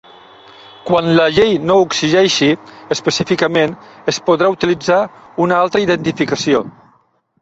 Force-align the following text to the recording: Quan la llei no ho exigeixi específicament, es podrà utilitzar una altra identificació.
Quan 0.85 1.09
la 1.17 1.25
llei 1.33 1.51
no 1.71 1.75
ho 1.81 1.83
exigeixi 1.89 2.49
específicament, 2.95 3.75
es 4.15 4.21
podrà 4.31 4.49
utilitzar 4.57 4.99
una 5.47 5.61
altra 5.67 5.85
identificació. 5.89 6.65